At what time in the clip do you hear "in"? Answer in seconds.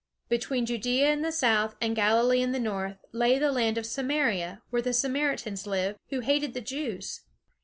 1.13-1.21, 2.41-2.53